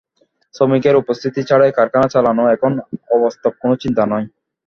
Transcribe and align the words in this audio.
শ্রমিকের 0.53 0.95
উপস্থিতি 0.95 1.41
ছাড়াই 1.49 1.71
কারখানা 1.77 2.07
চালানো 2.13 2.43
এখন 2.55 2.71
অবাস্তব 3.15 3.51
কোনো 3.61 3.73
চিন্তা 3.83 4.03
নয়। 4.05 4.25